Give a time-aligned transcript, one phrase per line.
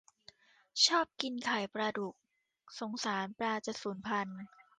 [0.85, 2.15] ชอบกินไข่ปลาดุก
[2.79, 4.39] สงสารปลาจะสูญพันธุ์